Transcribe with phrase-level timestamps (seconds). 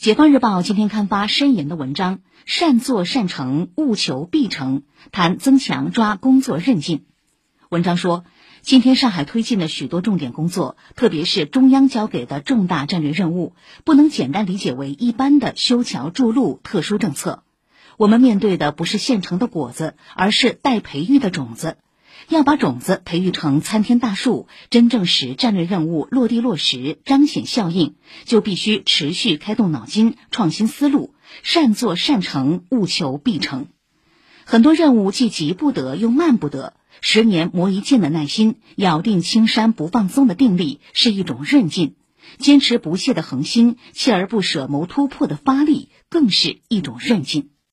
[0.00, 4.80] 解放日报今天刊发申言的文章，善作善成，务求必成，
[5.12, 7.04] 谈增强抓工作韧劲。
[7.68, 8.24] 文章说，
[8.62, 13.54] 今天上海推进的许多重点工作，特别是中央交给的重大战略任务，
[13.84, 17.42] 不能简单理解为一般的修桥筑路特殊政策。
[17.98, 21.76] 我们面对的不是现成的果子，而是待培育的种子。
[22.28, 33.66] 要把种子培育成参天大树，真正使战略任务落地落实、彰显效应，就必须持续开动脑筋、创新思路，善作善成，务求必成。
[34.44, 41.94] 很多任务既急不得又慢不得，十年磨一剑的耐心，咬定青山不放松的定力，是一种韧劲；
[42.38, 47.50] 坚持不懈的恒心，锲而不舍谋突破的发力，更是一种韧劲。